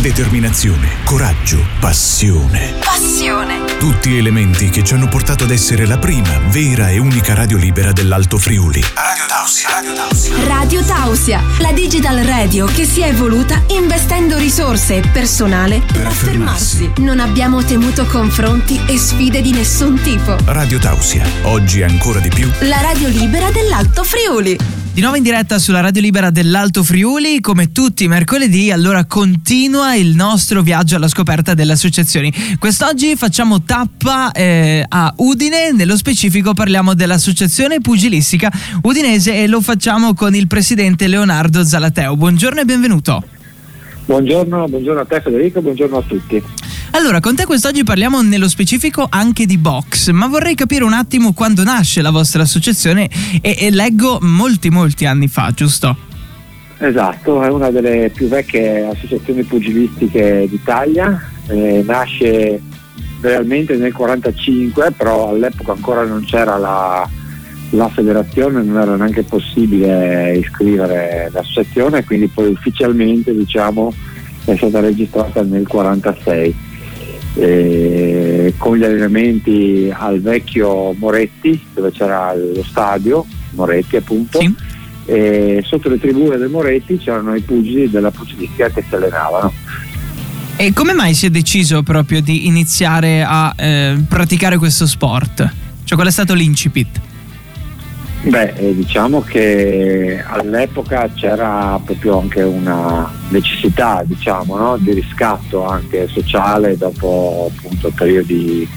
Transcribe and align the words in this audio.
determinazione, 0.00 0.88
coraggio, 1.04 1.62
passione. 1.78 2.74
Passione. 2.82 3.76
Tutti 3.78 4.16
elementi 4.16 4.70
che 4.70 4.82
ci 4.82 4.94
hanno 4.94 5.08
portato 5.08 5.44
ad 5.44 5.50
essere 5.50 5.86
la 5.86 5.98
prima, 5.98 6.38
vera 6.48 6.88
e 6.88 6.98
unica 6.98 7.34
radio 7.34 7.58
libera 7.58 7.92
dell'Alto 7.92 8.38
Friuli. 8.38 8.82
Radio 8.94 9.26
Tausia. 9.28 9.68
Radio 9.68 9.92
Tausia. 9.92 10.46
Radio 10.46 10.82
Tausia, 10.82 11.42
la 11.58 11.72
digital 11.72 12.16
radio 12.24 12.64
che 12.64 12.86
si 12.86 13.02
è 13.02 13.08
evoluta 13.08 13.62
investendo 13.68 14.38
risorse 14.38 14.96
e 14.96 15.08
personale 15.12 15.82
per, 15.92 16.06
affermarsi. 16.06 16.90
Non 16.98 17.20
abbiamo 17.20 17.62
temuto 17.62 18.06
confronti 18.06 18.80
e 18.86 18.96
sfide 18.96 19.42
di 19.42 19.52
nessun 19.52 20.00
tipo. 20.00 20.34
Radio 20.46 20.78
Tausia, 20.78 21.26
oggi 21.42 21.82
ancora 21.82 22.20
di 22.20 22.30
più. 22.30 22.50
La 22.60 22.80
radio 22.80 23.08
libera 23.08 23.50
dell'Alto 23.50 24.02
Friuli. 24.02 24.79
Di 24.92 25.00
nuovo 25.00 25.16
in 25.16 25.22
diretta 25.22 25.60
sulla 25.60 25.80
Radio 25.80 26.02
Libera 26.02 26.30
dell'Alto 26.30 26.82
Friuli, 26.82 27.40
come 27.40 27.70
tutti 27.70 28.04
i 28.04 28.08
mercoledì, 28.08 28.72
allora 28.72 29.04
continua 29.04 29.94
il 29.94 30.16
nostro 30.16 30.62
viaggio 30.62 30.96
alla 30.96 31.06
scoperta 31.06 31.54
delle 31.54 31.72
associazioni. 31.72 32.32
Quest'oggi 32.58 33.14
facciamo 33.14 33.62
tappa 33.62 34.32
eh, 34.32 34.84
a 34.86 35.14
Udine, 35.18 35.70
nello 35.72 35.96
specifico 35.96 36.54
parliamo 36.54 36.94
dell'Associazione 36.94 37.80
Pugilistica 37.80 38.50
Udinese 38.82 39.36
e 39.36 39.46
lo 39.46 39.60
facciamo 39.60 40.12
con 40.12 40.34
il 40.34 40.48
presidente 40.48 41.06
Leonardo 41.06 41.64
Zalateo. 41.64 42.16
Buongiorno 42.16 42.60
e 42.60 42.64
benvenuto. 42.64 43.22
Buongiorno, 44.04 44.66
buongiorno 44.66 45.00
a 45.00 45.04
te 45.04 45.20
Federico, 45.20 45.60
buongiorno 45.60 45.96
a 45.98 46.02
tutti. 46.02 46.42
Allora, 46.92 47.20
con 47.20 47.36
te 47.36 47.44
quest'oggi 47.44 47.84
parliamo 47.84 48.20
nello 48.20 48.48
specifico 48.48 49.06
anche 49.08 49.46
di 49.46 49.58
box, 49.58 50.10
ma 50.10 50.26
vorrei 50.26 50.56
capire 50.56 50.82
un 50.82 50.92
attimo 50.92 51.32
quando 51.32 51.62
nasce 51.62 52.02
la 52.02 52.10
vostra 52.10 52.42
associazione 52.42 53.08
e, 53.40 53.56
e 53.58 53.70
leggo 53.70 54.18
molti 54.20 54.70
molti 54.70 55.06
anni 55.06 55.28
fa, 55.28 55.52
giusto? 55.54 55.96
Esatto, 56.78 57.42
è 57.42 57.48
una 57.48 57.70
delle 57.70 58.10
più 58.12 58.26
vecchie 58.26 58.86
associazioni 58.86 59.44
pugilistiche 59.44 60.46
d'Italia, 60.48 61.22
eh, 61.46 61.82
nasce 61.86 62.60
realmente 63.20 63.74
nel 63.76 63.92
1945, 63.92 64.92
però 64.96 65.28
all'epoca 65.28 65.72
ancora 65.72 66.04
non 66.04 66.24
c'era 66.24 66.56
la, 66.56 67.08
la 67.70 67.88
federazione, 67.88 68.62
non 68.62 68.80
era 68.80 68.96
neanche 68.96 69.22
possibile 69.22 70.36
iscrivere 70.36 71.30
l'associazione, 71.32 72.04
quindi 72.04 72.28
poi 72.28 72.50
ufficialmente 72.50 73.34
diciamo, 73.34 73.92
è 74.44 74.56
stata 74.56 74.80
registrata 74.80 75.42
nel 75.42 75.66
1946 75.70 76.68
eh, 77.34 78.54
con 78.56 78.76
gli 78.76 78.84
allenamenti 78.84 79.92
al 79.96 80.20
vecchio 80.20 80.92
Moretti 80.94 81.60
dove 81.72 81.92
c'era 81.92 82.34
lo 82.34 82.64
stadio 82.64 83.24
Moretti 83.52 83.96
appunto 83.96 84.40
sì. 84.40 84.52
e 85.04 85.62
sotto 85.64 85.88
le 85.88 86.00
tribune 86.00 86.38
del 86.38 86.48
Moretti 86.48 86.98
c'erano 86.98 87.36
i 87.36 87.40
pugili 87.40 87.88
della 87.88 88.10
pugilistica 88.10 88.68
che 88.70 88.84
si 88.86 88.94
allenavano 88.96 89.52
e 90.56 90.72
come 90.74 90.92
mai 90.92 91.14
si 91.14 91.24
è 91.24 91.30
deciso 91.30 91.82
proprio 91.82 92.20
di 92.20 92.46
iniziare 92.46 93.24
a 93.26 93.54
eh, 93.56 93.96
praticare 94.06 94.58
questo 94.58 94.86
sport? 94.86 95.36
Cioè 95.84 95.96
qual 95.96 96.08
è 96.08 96.12
stato 96.12 96.34
l'incipit? 96.34 97.00
Beh, 98.22 98.52
eh, 98.52 98.74
diciamo 98.74 99.22
che 99.22 100.22
all'epoca 100.24 101.08
c'era 101.14 101.80
proprio 101.82 102.20
anche 102.20 102.42
una 102.42 103.10
necessità 103.30 104.02
diciamo, 104.04 104.56
no? 104.56 104.76
di 104.76 104.92
riscatto 104.92 105.64
anche 105.64 106.06
sociale 106.06 106.76
dopo 106.76 107.50
appunto 107.50 107.90
periodi 107.94 108.68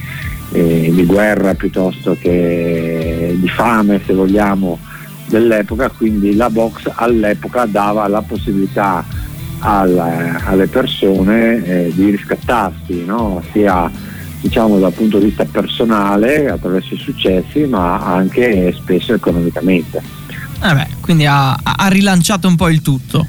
eh, 0.54 0.90
di 0.94 1.06
guerra 1.06 1.56
piuttosto 1.56 2.16
che 2.18 3.36
di 3.38 3.50
fame 3.50 4.02
se 4.06 4.14
vogliamo 4.14 4.80
dell'epoca, 5.28 5.90
quindi 5.90 6.36
la 6.36 6.50
box 6.50 6.90
all'epoca 6.96 7.66
dava 7.66 8.08
la 8.08 8.22
possibilità 8.22 9.04
alla, 9.60 10.40
alle 10.46 10.68
persone 10.68 11.66
eh, 11.66 11.92
di 11.94 12.12
riscattarsi 12.12 13.04
no? 13.04 13.44
sia 13.52 13.92
diciamo 14.44 14.78
dal 14.78 14.92
punto 14.92 15.20
di 15.20 15.26
vista 15.26 15.46
personale 15.46 16.50
attraverso 16.50 16.94
i 16.96 16.98
successi 16.98 17.62
ma 17.62 18.00
anche 18.00 18.74
spesso 18.74 19.14
economicamente. 19.14 20.02
Eh 20.62 20.88
quindi 21.00 21.26
ha, 21.26 21.54
ha, 21.54 21.88
rilanciato 21.88 22.48
un 22.48 22.56
po' 22.56 22.68
il 22.70 22.82
tutto. 22.82 23.26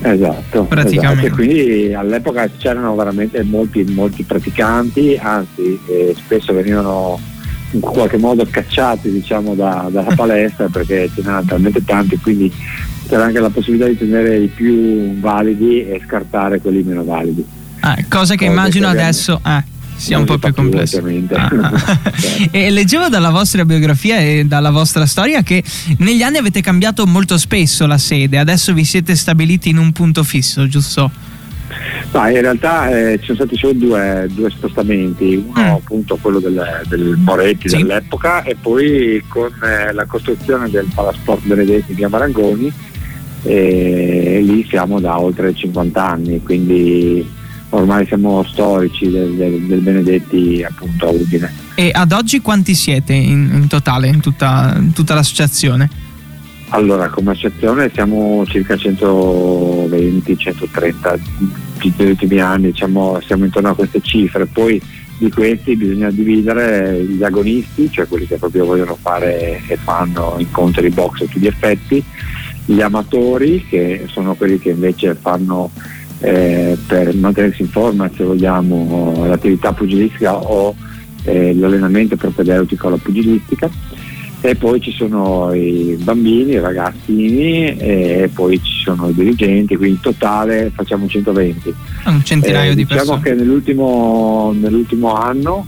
Esatto, 0.00 0.64
praticamente. 0.64 1.26
Esatto. 1.26 1.34
quindi 1.34 1.92
all'epoca 1.92 2.48
c'erano 2.56 2.94
veramente 2.94 3.42
molti, 3.42 3.82
molti 3.82 4.22
praticanti, 4.22 5.18
anzi 5.20 5.78
eh, 5.88 6.14
spesso 6.16 6.52
venivano 6.52 7.18
in 7.72 7.80
qualche 7.80 8.16
modo 8.16 8.46
cacciati 8.48 9.10
diciamo, 9.10 9.54
da, 9.54 9.88
dalla 9.90 10.14
palestra 10.16 10.68
perché 10.68 11.10
ce 11.12 11.20
n'erano 11.22 11.46
talmente 11.46 11.84
tanti, 11.84 12.16
quindi 12.18 12.52
c'era 13.08 13.24
anche 13.24 13.40
la 13.40 13.50
possibilità 13.50 13.88
di 13.88 13.98
tenere 13.98 14.38
i 14.38 14.46
più 14.46 15.18
validi 15.18 15.84
e 15.84 16.00
scartare 16.06 16.60
quelli 16.60 16.84
meno 16.84 17.02
validi. 17.02 17.44
Eh, 17.82 18.06
cosa 18.08 18.34
che 18.34 18.46
cosa 18.46 18.50
immagino 18.52 18.86
che 18.92 19.00
adesso... 19.00 19.40
Eh 19.44 19.76
sia 19.98 20.16
un 20.16 20.24
po' 20.24 20.38
più 20.38 20.54
complesso. 20.54 21.02
Ah. 21.32 22.00
e 22.50 22.70
leggevo 22.70 23.08
dalla 23.08 23.30
vostra 23.30 23.64
biografia 23.64 24.18
e 24.18 24.44
dalla 24.44 24.70
vostra 24.70 25.06
storia 25.06 25.42
che 25.42 25.62
negli 25.98 26.22
anni 26.22 26.38
avete 26.38 26.60
cambiato 26.60 27.04
molto 27.06 27.36
spesso 27.36 27.86
la 27.86 27.98
sede, 27.98 28.38
adesso 28.38 28.72
vi 28.72 28.84
siete 28.84 29.16
stabiliti 29.16 29.68
in 29.68 29.78
un 29.78 29.92
punto 29.92 30.22
fisso, 30.22 30.66
giusto? 30.68 31.10
No, 32.12 32.26
in 32.28 32.40
realtà 32.40 32.88
eh, 32.88 33.18
ci 33.18 33.26
sono 33.26 33.38
stati 33.38 33.56
solo 33.56 33.72
due, 33.74 34.26
due 34.30 34.50
spostamenti, 34.50 35.34
uno 35.34 35.62
mm. 35.62 35.70
appunto 35.70 36.16
quello 36.16 36.38
del, 36.38 36.82
del 36.86 37.16
Moretti 37.18 37.68
sì. 37.68 37.76
dell'epoca 37.76 38.42
e 38.42 38.56
poi 38.56 39.22
con 39.28 39.50
eh, 39.62 39.92
la 39.92 40.06
costruzione 40.06 40.70
del 40.70 40.88
Palasport 40.94 41.44
Benedetti 41.44 41.94
di 41.94 42.04
Amarangoni 42.04 42.72
e 43.42 44.40
lì 44.42 44.66
siamo 44.68 45.00
da 45.00 45.20
oltre 45.20 45.54
50 45.54 46.08
anni, 46.08 46.42
quindi 46.42 47.36
ormai 47.70 48.06
siamo 48.06 48.44
storici 48.44 49.10
del, 49.10 49.34
del, 49.34 49.60
del 49.62 49.80
Benedetti 49.80 50.64
appunto 50.66 51.08
a 51.08 51.10
Udine. 51.10 51.52
E 51.74 51.90
ad 51.92 52.12
oggi 52.12 52.40
quanti 52.40 52.74
siete 52.74 53.12
in, 53.12 53.50
in 53.52 53.66
totale, 53.68 54.08
in 54.08 54.20
tutta, 54.20 54.74
in 54.78 54.92
tutta 54.92 55.12
l'associazione? 55.14 56.06
Allora, 56.70 57.08
come 57.08 57.30
associazione 57.30 57.90
siamo 57.94 58.44
circa 58.46 58.74
120-130 58.74 61.18
negli 61.96 62.10
ultimi 62.10 62.40
anni, 62.40 62.72
diciamo, 62.72 63.20
siamo 63.24 63.46
intorno 63.46 63.70
a 63.70 63.74
queste 63.74 64.02
cifre, 64.02 64.44
poi 64.46 64.78
di 65.18 65.30
questi 65.30 65.76
bisogna 65.76 66.10
dividere 66.10 67.02
gli 67.04 67.22
agonisti, 67.22 67.90
cioè 67.90 68.06
quelli 68.06 68.26
che 68.26 68.36
proprio 68.36 68.66
vogliono 68.66 68.98
fare 69.00 69.62
e 69.66 69.76
fanno 69.76 70.34
incontri 70.38 70.88
di 70.88 70.94
box 70.94 71.22
a 71.22 71.24
tutti 71.24 71.40
gli 71.40 71.46
effetti, 71.46 72.04
gli 72.66 72.82
amatori 72.82 73.64
che 73.66 74.04
sono 74.08 74.34
quelli 74.34 74.58
che 74.58 74.68
invece 74.70 75.14
fanno 75.14 75.70
eh, 76.20 76.76
per 76.86 77.14
mantenersi 77.14 77.62
in 77.62 77.68
forma 77.68 78.10
se 78.14 78.24
vogliamo 78.24 79.26
l'attività 79.26 79.72
pugilistica 79.72 80.36
o 80.36 80.74
eh, 81.24 81.54
l'allenamento 81.54 82.16
propedeutico 82.16 82.86
alla 82.88 82.96
pugilistica 82.96 83.70
e 84.40 84.54
poi 84.54 84.80
ci 84.80 84.92
sono 84.92 85.52
i 85.52 85.98
bambini, 86.00 86.52
i 86.52 86.60
ragazzini 86.60 87.76
e 87.76 88.30
poi 88.32 88.62
ci 88.62 88.82
sono 88.84 89.08
i 89.08 89.14
dirigenti, 89.14 89.76
quindi 89.76 89.96
in 89.96 90.00
totale 90.00 90.70
facciamo 90.72 91.08
120. 91.08 91.74
Un 92.06 92.24
centinaio 92.24 92.70
eh, 92.70 92.74
di 92.76 92.84
diciamo 92.84 93.00
persone. 93.00 93.20
Diciamo 93.20 93.36
che 93.36 93.42
nell'ultimo, 93.42 94.54
nell'ultimo 94.56 95.14
anno 95.14 95.66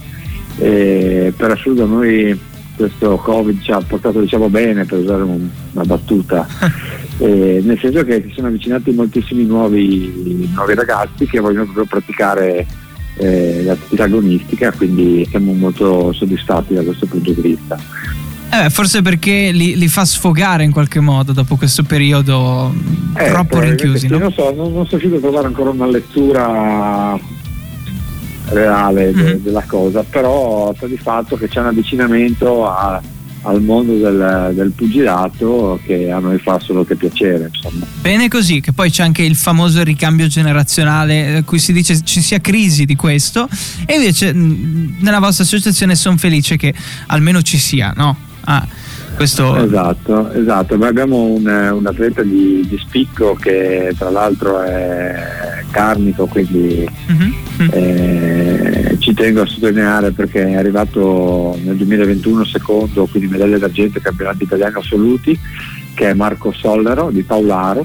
eh, 0.59 1.33
per 1.37 1.51
assurdo 1.51 1.87
noi 1.87 2.39
questo 2.77 3.17
Covid 3.17 3.61
ci 3.61 3.73
ha 3.73 3.81
portato 3.81 4.21
diciamo 4.21 4.49
bene 4.49 4.85
per 4.85 5.01
usare 5.01 5.23
un, 5.23 5.49
una 5.73 5.85
battuta 5.85 6.47
eh, 7.21 7.61
nel 7.63 7.79
senso 7.79 8.03
che 8.03 8.25
si 8.27 8.33
sono 8.35 8.47
avvicinati 8.47 8.91
moltissimi 8.93 9.45
nuovi, 9.45 10.49
nuovi 10.55 10.75
ragazzi 10.75 11.27
che 11.27 11.39
vogliono 11.39 11.65
proprio 11.65 11.85
praticare 11.85 12.67
eh, 13.17 13.63
l'attività 13.63 14.05
agonistica, 14.05 14.73
quindi 14.73 15.27
siamo 15.29 15.53
molto 15.53 16.13
soddisfatti 16.13 16.73
da 16.73 16.83
questo 16.83 17.05
punto 17.07 17.31
di 17.33 17.41
vista. 17.43 17.79
Eh, 18.53 18.71
forse 18.71 19.03
perché 19.03 19.51
li, 19.53 19.77
li, 19.77 19.87
fa 19.87 20.05
sfogare 20.05 20.65
in 20.65 20.73
qualche 20.73 20.99
modo 20.99 21.33
dopo 21.33 21.57
questo 21.57 21.83
periodo 21.83 22.75
eh, 23.15 23.29
troppo 23.29 23.61
rinchiusi. 23.61 24.09
No? 24.09 24.19
Non 24.19 24.33
so, 24.33 24.53
non, 24.55 24.73
non 24.73 24.87
sono 24.87 24.99
riuscito 24.99 25.17
a 25.17 25.21
trovare 25.21 25.47
ancora 25.47 25.71
una 25.71 25.87
lettura 25.87 27.19
reale 28.47 29.13
mm-hmm. 29.13 29.25
de, 29.25 29.43
della 29.43 29.65
cosa, 29.67 30.03
però 30.03 30.73
sta 30.75 30.87
di 30.87 30.97
fatto 30.97 31.37
che 31.37 31.49
c'è 31.49 31.61
un 31.61 31.67
avvicinamento 31.67 32.67
a 32.67 33.01
al 33.43 33.63
mondo 33.63 33.97
del, 33.97 34.53
del, 34.55 34.71
pugilato 34.71 35.81
che 35.85 36.11
a 36.11 36.19
noi 36.19 36.39
fa 36.39 36.59
solo 36.61 36.85
che 36.85 36.97
piacere. 36.97 37.51
Insomma. 37.53 37.87
Bene 38.01 38.29
così, 38.29 38.61
che 38.61 38.73
poi 38.73 38.91
c'è 38.91 39.03
anche 39.03 39.23
il 39.23 39.37
famoso 39.37 39.83
ricambio 39.83 40.27
generazionale, 40.27 41.37
eh, 41.37 41.45
cui 41.45 41.59
si 41.59 41.73
dice 41.73 42.03
ci 42.03 42.21
sia 42.21 42.41
crisi 42.41 42.85
di 42.85 42.97
questo, 42.97 43.49
e 43.87 43.95
invece 43.95 44.33
nella 44.33 45.21
vostra 45.21 45.45
associazione 45.45 45.95
sono 45.95 46.17
felice 46.17 46.57
che 46.57 46.75
almeno 47.07 47.43
ci 47.43 47.59
sia, 47.59 47.93
no? 47.97 48.17
Ah, 48.45 48.67
questo... 49.17 49.55
Esatto, 49.57 50.33
esatto. 50.33 50.77
Noi 50.77 50.89
abbiamo 50.89 51.25
un, 51.25 51.47
un 51.47 51.87
atleta 51.87 52.23
di, 52.23 52.65
di, 52.67 52.79
spicco 52.79 53.35
che 53.35 53.95
tra 53.99 54.09
l'altro 54.09 54.63
è 54.63 55.63
carnico, 55.71 56.27
quindi 56.27 56.89
uh-huh. 57.07 57.69
eh, 57.71 58.90
ci 59.11 59.15
tengo 59.15 59.43
a 59.43 59.47
sottolineare 59.47 60.13
perché 60.13 60.47
è 60.47 60.55
arrivato 60.55 61.59
nel 61.65 61.75
2021 61.75 62.45
secondo, 62.45 63.07
quindi 63.07 63.29
medaglia 63.29 63.59
d'argento 63.59 63.99
ai 63.99 64.05
campionati 64.05 64.45
italiani 64.45 64.77
assoluti, 64.77 65.37
che 65.95 66.11
è 66.11 66.15
Marco 66.15 66.53
Sollero 66.53 67.11
di 67.11 67.23
Paolaro 67.23 67.85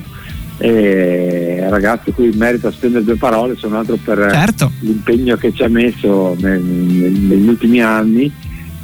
e 0.58 1.66
ragazzi 1.68 2.12
qui 2.12 2.32
merita 2.34 2.72
spendere 2.72 3.04
due 3.04 3.18
parole 3.18 3.58
se 3.58 3.68
non 3.68 3.80
altro 3.80 3.98
per 4.02 4.30
certo. 4.32 4.72
l'impegno 4.80 5.36
che 5.36 5.52
ci 5.52 5.64
ha 5.64 5.68
messo 5.68 6.34
nel, 6.40 6.62
nel, 6.62 7.12
negli 7.12 7.48
ultimi 7.48 7.82
anni 7.82 8.32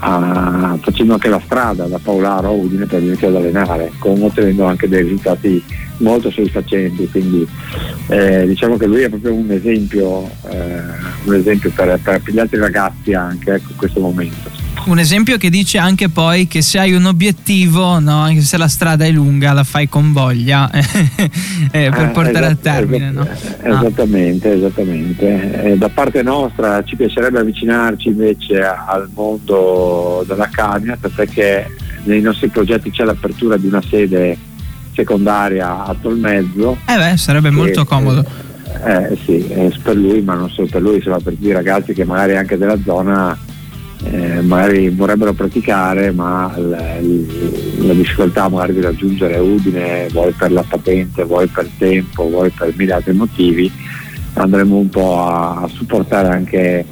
a, 0.03 0.77
facendo 0.81 1.13
anche 1.13 1.29
la 1.29 1.41
strada 1.43 1.85
da 1.85 1.99
Paolaro 1.99 2.47
a 2.47 2.51
Udine 2.51 2.85
per 2.85 3.01
venire 3.01 3.27
ad 3.27 3.35
allenare 3.35 3.91
con 3.99 4.21
ottenendo 4.21 4.65
anche 4.65 4.87
dei 4.87 5.03
risultati 5.03 5.63
molto 5.97 6.31
soddisfacenti 6.31 7.07
quindi 7.09 7.47
eh, 8.07 8.47
diciamo 8.47 8.77
che 8.77 8.87
lui 8.87 9.03
è 9.03 9.09
proprio 9.09 9.33
un 9.33 9.51
esempio, 9.51 10.27
eh, 10.49 10.81
un 11.25 11.33
esempio 11.35 11.71
per, 11.71 11.99
per, 12.01 12.21
gli 12.25 12.39
altri 12.39 12.57
ragazzi 12.57 13.13
anche 13.13 13.53
ecco, 13.53 13.71
in 13.71 13.77
questo 13.77 13.99
momento 13.99 14.49
un 14.85 14.99
esempio 14.99 15.37
che 15.37 15.49
dice 15.49 15.77
anche 15.77 16.09
poi 16.09 16.47
che 16.47 16.61
se 16.61 16.79
hai 16.79 16.93
un 16.93 17.05
obiettivo, 17.05 17.99
no, 17.99 18.21
anche 18.21 18.41
se 18.41 18.57
la 18.57 18.67
strada 18.67 19.05
è 19.05 19.11
lunga, 19.11 19.53
la 19.53 19.63
fai 19.63 19.87
con 19.87 20.11
voglia 20.11 20.69
eh, 20.71 21.29
per 21.69 21.83
eh, 21.83 22.11
portare 22.13 22.47
esatto, 22.47 22.69
a 22.69 22.71
termine. 22.73 23.09
Esatto, 23.09 23.67
no? 23.67 23.77
Esattamente, 23.79 24.49
ah. 24.49 24.53
esattamente. 24.53 25.63
Eh, 25.63 25.77
da 25.77 25.89
parte 25.89 26.23
nostra 26.23 26.83
ci 26.83 26.95
piacerebbe 26.95 27.39
avvicinarci 27.39 28.09
invece 28.09 28.61
al 28.63 29.09
mondo 29.13 30.23
della 30.27 30.49
Cagna, 30.49 30.97
perché 31.13 31.75
nei 32.03 32.21
nostri 32.21 32.47
progetti 32.49 32.91
c'è 32.91 33.03
l'apertura 33.03 33.57
di 33.57 33.67
una 33.67 33.81
sede 33.81 34.37
secondaria 34.93 35.85
a 35.85 35.95
Tolmezzo. 35.99 36.77
Eh 36.87 36.97
beh, 36.97 37.17
sarebbe 37.17 37.49
che, 37.49 37.55
molto 37.55 37.85
comodo. 37.85 38.25
Eh, 38.83 39.17
sì, 39.25 39.53
per 39.83 39.95
lui, 39.95 40.21
ma 40.21 40.33
non 40.33 40.49
solo 40.49 40.67
per 40.67 40.81
lui, 40.81 40.95
insomma 40.95 41.19
per 41.19 41.35
i 41.39 41.51
ragazzi 41.51 41.93
che 41.93 42.03
magari 42.03 42.35
anche 42.35 42.57
della 42.57 42.77
zona 42.83 43.37
eh, 44.03 44.41
magari 44.41 44.89
vorrebbero 44.89 45.33
praticare 45.33 46.11
ma 46.11 46.51
la, 46.57 46.99
la, 46.99 47.93
difficoltà 47.93 48.49
magari 48.49 48.73
di 48.73 48.81
raggiungere 48.81 49.37
Udine 49.37 50.07
vuoi 50.11 50.31
per 50.31 50.51
la 50.51 50.63
patente, 50.67 51.23
vuoi 51.23 51.47
per 51.47 51.69
tempo, 51.77 52.27
vuoi 52.27 52.49
per 52.49 52.73
mille 52.75 52.93
altri 52.93 53.13
motivi 53.13 53.71
andremo 54.33 54.77
un 54.77 54.89
po' 54.89 55.23
a, 55.23 55.61
a 55.61 55.67
supportare 55.67 56.29
anche 56.29 56.85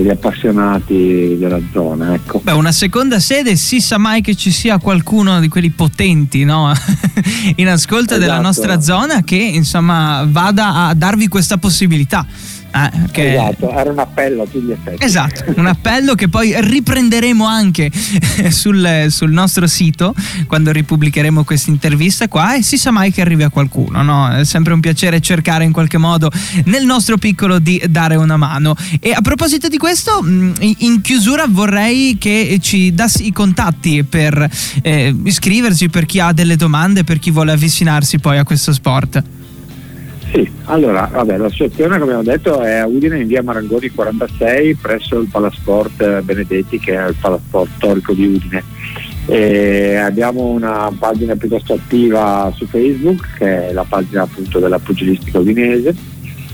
gli 0.00 0.08
appassionati 0.08 1.36
della 1.38 1.60
zona. 1.70 2.14
Ecco. 2.14 2.40
Beh, 2.42 2.52
una 2.52 2.72
seconda 2.72 3.20
sede 3.20 3.56
si 3.56 3.80
sa 3.80 3.98
mai 3.98 4.22
che 4.22 4.34
ci 4.34 4.50
sia 4.50 4.78
qualcuno 4.78 5.38
di 5.38 5.48
quelli 5.48 5.70
potenti 5.70 6.44
no? 6.44 6.72
in 7.56 7.68
ascolto 7.68 8.14
esatto. 8.14 8.20
della 8.20 8.40
nostra 8.40 8.80
zona 8.80 9.22
che 9.22 9.36
insomma 9.36 10.26
vada 10.26 10.86
a 10.86 10.94
darvi 10.94 11.28
questa 11.28 11.58
possibilità. 11.58 12.26
Ah, 12.74 12.90
che... 13.10 13.34
Esatto, 13.34 13.70
era 13.70 13.90
un 13.90 13.98
appello 13.98 14.42
a 14.42 14.46
tutti 14.46 14.64
gli 14.64 14.70
effetti. 14.70 15.04
Esatto, 15.04 15.44
un 15.56 15.66
appello 15.66 16.14
che 16.14 16.28
poi 16.28 16.54
riprenderemo 16.58 17.44
anche 17.44 17.90
sul, 18.48 19.06
sul 19.08 19.30
nostro 19.30 19.66
sito 19.66 20.14
quando 20.46 20.72
ripubblicheremo 20.72 21.44
questa 21.44 21.70
intervista 21.70 22.28
qua 22.28 22.56
e 22.56 22.62
si 22.62 22.78
sa 22.78 22.90
mai 22.90 23.12
che 23.12 23.20
arrivi 23.20 23.42
a 23.42 23.50
qualcuno, 23.50 24.02
no? 24.02 24.30
È 24.30 24.44
sempre 24.44 24.72
un 24.72 24.80
piacere 24.80 25.20
cercare 25.20 25.64
in 25.64 25.72
qualche 25.72 25.98
modo 25.98 26.30
nel 26.64 26.86
nostro 26.86 27.18
piccolo 27.18 27.58
di 27.58 27.82
dare 27.88 28.16
una 28.16 28.38
mano. 28.38 28.74
E 29.00 29.12
a 29.12 29.20
proposito 29.20 29.68
di 29.68 29.76
questo, 29.76 30.22
mm, 30.22 30.52
in 30.78 31.02
chiusura 31.02 31.44
vorrei 31.48 32.16
che 32.18 32.58
ci 32.62 32.94
dassi 32.94 33.26
i 33.26 33.32
contatti 33.32 34.02
per 34.02 34.48
eh, 34.80 35.14
iscriversi, 35.24 35.90
per 35.90 36.06
chi 36.06 36.20
ha 36.20 36.32
delle 36.32 36.56
domande, 36.56 37.04
per 37.04 37.18
chi 37.18 37.30
vuole 37.30 37.52
avvicinarsi 37.52 38.18
poi 38.18 38.38
a 38.38 38.44
questo 38.44 38.72
sport. 38.72 39.22
Sì, 40.32 40.50
allora, 40.64 41.10
vabbè, 41.12 41.36
l'associazione 41.36 41.98
come 41.98 42.14
abbiamo 42.14 42.22
detto 42.22 42.62
è 42.62 42.76
a 42.76 42.86
Udine 42.86 43.20
in 43.20 43.26
via 43.26 43.42
Marangoni 43.42 43.90
46 43.90 44.76
presso 44.76 45.18
il 45.18 45.28
Palasport 45.30 46.22
Benedetti 46.22 46.78
che 46.78 46.94
è 46.94 47.06
il 47.06 47.16
Palasport 47.20 47.70
storico 47.76 48.14
di 48.14 48.24
Udine. 48.28 48.64
E 49.26 49.96
abbiamo 49.96 50.46
una 50.46 50.90
pagina 50.98 51.36
piuttosto 51.36 51.74
attiva 51.74 52.50
su 52.56 52.66
Facebook 52.66 53.36
che 53.36 53.68
è 53.68 53.72
la 53.74 53.84
pagina 53.86 54.22
appunto 54.22 54.58
della 54.58 54.78
pugilistica 54.78 55.38
udinese. 55.38 55.94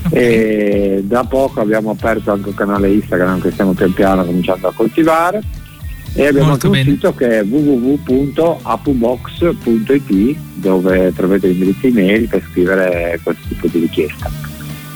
E 0.09 1.01
da 1.05 1.23
poco 1.23 1.61
abbiamo 1.61 1.91
aperto 1.91 2.33
anche 2.33 2.49
un 2.49 2.55
canale 2.55 2.91
Instagram 2.91 3.39
che 3.39 3.51
stiamo 3.51 3.71
pian 3.71 3.93
piano 3.93 4.25
cominciando 4.25 4.67
a 4.67 4.73
coltivare 4.73 5.41
e 6.13 6.27
abbiamo 6.27 6.49
Molto 6.49 6.67
anche 6.67 6.79
un 6.79 6.85
sito 6.85 7.15
che 7.15 7.39
è 7.39 7.43
www.apubox.it 7.43 10.37
dove 10.55 11.13
trovate 11.15 11.47
l'indirizzo 11.47 11.87
email 11.87 12.27
per 12.27 12.43
scrivere 12.49 13.19
questo 13.23 13.47
tipo 13.47 13.67
di 13.67 13.79
richiesta. 13.79 14.49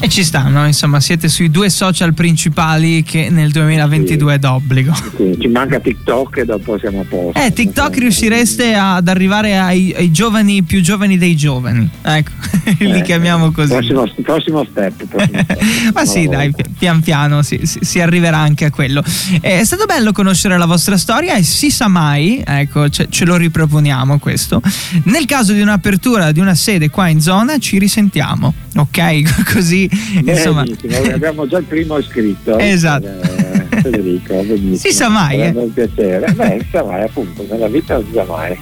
E 0.04 0.10
ci 0.10 0.25
stanno, 0.25 0.65
insomma, 0.65 1.00
siete 1.00 1.30
sui 1.30 1.50
due 1.50 1.69
social 1.69 2.13
principali 2.13 3.04
che 3.04 3.30
nel 3.30 3.51
2022 3.51 4.31
sì. 4.31 4.36
è 4.36 4.39
d'obbligo. 4.39 4.94
Sì, 5.15 5.38
ci 5.39 5.48
manca 5.48 5.80
TikTok 5.80 6.39
e 6.39 6.44
dopo 6.44 6.77
siamo 6.77 7.00
a 7.00 7.06
posto. 7.07 7.39
Eh, 7.39 7.54
TikTok 7.54 8.00
riuscireste 8.00 8.74
ad 8.74 9.07
arrivare 9.07 9.57
ai, 9.57 9.94
ai, 9.95 10.12
giovani 10.12 10.62
più 10.63 10.81
giovani 10.81 11.18
dei 11.18 11.38
giovani. 11.38 11.89
Ecco, 12.01 12.31
eh, 12.80 12.86
li 12.86 13.01
chiamiamo 13.01 13.51
così. 13.51 13.74
Prossimo, 13.74 14.12
prossimo 14.21 14.65
step. 14.69 15.06
Prossimo 15.06 15.39
step. 15.44 15.92
Ma 15.94 16.06
sì, 16.06 16.27
dai, 16.27 16.54
pian 16.77 17.01
piano 17.01 17.42
si, 17.42 17.60
si, 17.63 18.00
arriverà 18.00 18.38
anche 18.38 18.65
a 18.65 18.71
quello. 18.71 19.04
Eh, 19.42 19.60
è 19.60 19.63
stato 19.63 19.86
bello 19.86 20.12
conoscere 20.12 20.57
la 20.57 20.65
vostra 20.65 20.98
storia 20.98 21.36
e 21.36 21.44
si 21.44 21.69
sa 21.69 21.88
mai, 21.88 22.44
ecco, 22.45 22.89
ce, 22.89 23.07
ce 23.10 23.25
lo 23.25 23.36
riproponiamo 23.36 24.19
questo. 24.19 24.62
Nel 25.06 25.25
caso 25.25 25.54
di 25.54 25.62
un'apertura 25.62 26.31
di 26.31 26.39
una 26.39 26.56
sede 26.56 26.89
qua 26.89 27.07
in 27.07 27.21
zona 27.21 27.57
ci 27.57 27.77
risentiamo, 27.77 28.54
ok? 28.75 29.44
Così 29.54 29.89
Insomma. 30.25 30.63
Benissimo, 30.63 31.13
abbiamo 31.13 31.48
già 31.48 31.57
il 31.57 31.66
primo 31.66 31.98
iscritto. 31.98 32.57
Esatto. 32.57 33.07
Eh, 33.07 33.81
Federico, 33.81 34.36
benissimo. 34.36 34.75
Si 34.75 34.92
sa 34.92 35.09
mai. 35.09 35.39
È 35.39 35.51
un 35.54 35.74
piacere. 35.74 36.31
Beh, 36.31 36.59
si 36.62 36.68
sa 36.71 36.83
mai, 36.83 37.04
appunto, 37.04 37.45
nella 37.50 37.68
vita 37.68 37.95
non 37.95 38.06
si 38.06 38.13
sa 38.13 38.24
mai. 38.25 38.57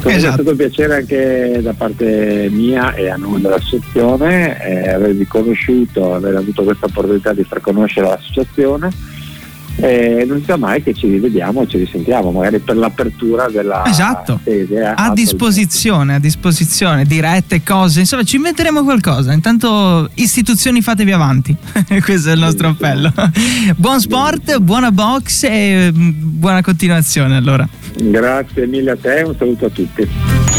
Come 0.00 0.14
esatto. 0.14 0.30
è 0.30 0.32
stato 0.34 0.50
un 0.50 0.56
piacere 0.56 0.94
anche 0.94 1.60
da 1.62 1.72
parte 1.74 2.48
mia 2.50 2.94
e 2.94 3.08
a 3.10 3.16
nome 3.16 3.40
dell'associazione 3.40 4.62
eh, 4.62 4.90
avervi 4.90 5.26
conosciuto, 5.26 6.14
aver 6.14 6.36
avuto 6.36 6.62
questa 6.62 6.86
opportunità 6.86 7.32
di 7.32 7.44
far 7.44 7.60
conoscere 7.60 8.06
l'associazione 8.06 8.90
eh, 9.76 10.24
non 10.26 10.38
si 10.40 10.44
sa 10.44 10.56
mai 10.56 10.82
che 10.82 10.92
ci 10.94 11.08
rivediamo, 11.08 11.66
ci 11.66 11.78
risentiamo, 11.78 12.30
magari 12.30 12.58
per 12.58 12.76
l'apertura 12.76 13.48
della 13.48 13.84
esatto. 13.86 14.40
sede. 14.44 14.84
A, 14.84 14.94
a 14.94 15.12
disposizione, 15.12 16.16
a 16.16 16.18
disposizione, 16.18 17.04
dirette, 17.04 17.62
cose, 17.62 18.00
insomma 18.00 18.22
ci 18.22 18.36
inventeremo 18.36 18.82
qualcosa. 18.82 19.32
Intanto 19.32 20.10
istituzioni 20.14 20.82
fatevi 20.82 21.12
avanti, 21.12 21.56
questo 22.04 22.30
è 22.30 22.32
il 22.32 22.40
nostro 22.40 22.68
appello. 22.68 23.12
Buon 23.76 24.00
sport, 24.00 24.58
buona 24.58 24.92
box 24.92 25.44
e 25.44 25.90
mm, 25.92 26.10
buona 26.14 26.62
continuazione 26.62 27.36
allora. 27.36 27.66
Grazie 28.02 28.66
mille 28.66 28.92
a 28.92 28.96
te, 28.96 29.22
un 29.26 29.36
saluto 29.36 29.66
a 29.66 29.70
tutti. 29.70 30.08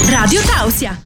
Radio 0.10 0.42
Tausia. 0.42 0.98